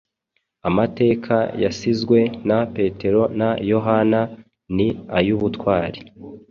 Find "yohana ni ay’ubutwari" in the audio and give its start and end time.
3.71-5.99